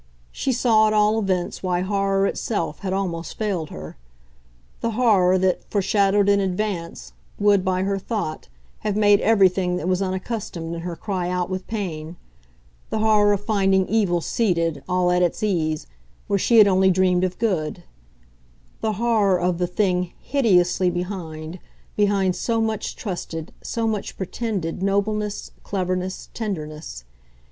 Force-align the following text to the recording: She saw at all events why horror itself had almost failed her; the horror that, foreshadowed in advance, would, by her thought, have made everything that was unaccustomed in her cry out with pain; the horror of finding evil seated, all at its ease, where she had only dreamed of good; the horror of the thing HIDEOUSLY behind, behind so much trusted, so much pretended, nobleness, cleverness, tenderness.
She 0.31 0.51
saw 0.51 0.87
at 0.87 0.93
all 0.93 1.19
events 1.19 1.61
why 1.61 1.81
horror 1.81 2.25
itself 2.25 2.79
had 2.79 2.91
almost 2.91 3.37
failed 3.37 3.69
her; 3.69 3.97
the 4.79 4.93
horror 4.97 5.37
that, 5.37 5.61
foreshadowed 5.69 6.27
in 6.27 6.39
advance, 6.39 7.13
would, 7.37 7.63
by 7.63 7.83
her 7.83 7.99
thought, 7.99 8.47
have 8.79 8.95
made 8.95 9.21
everything 9.21 9.77
that 9.77 9.87
was 9.87 10.01
unaccustomed 10.01 10.73
in 10.73 10.81
her 10.81 10.95
cry 10.95 11.29
out 11.29 11.51
with 11.51 11.67
pain; 11.67 12.15
the 12.89 12.97
horror 12.97 13.31
of 13.31 13.45
finding 13.45 13.87
evil 13.87 14.21
seated, 14.21 14.81
all 14.89 15.11
at 15.11 15.21
its 15.21 15.43
ease, 15.43 15.85
where 16.25 16.39
she 16.39 16.57
had 16.57 16.67
only 16.67 16.89
dreamed 16.89 17.23
of 17.23 17.37
good; 17.37 17.83
the 18.79 18.93
horror 18.93 19.39
of 19.39 19.59
the 19.59 19.67
thing 19.67 20.13
HIDEOUSLY 20.23 20.89
behind, 20.89 21.59
behind 21.95 22.35
so 22.35 22.59
much 22.59 22.95
trusted, 22.95 23.51
so 23.61 23.85
much 23.85 24.17
pretended, 24.17 24.81
nobleness, 24.81 25.51
cleverness, 25.61 26.29
tenderness. 26.33 27.03